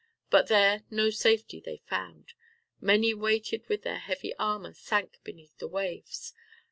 But 0.31 0.47
there 0.47 0.83
no 0.89 1.11
safety 1.11 1.59
they 1.59 1.83
found. 1.87 2.33
Many, 2.79 3.13
weighted 3.13 3.69
with 3.69 3.83
their 3.83 3.99
heavy 3.99 4.33
armor, 4.39 4.73
sank 4.73 5.19
beneath 5.23 5.55
the 5.59 5.67
waves. 5.67 6.33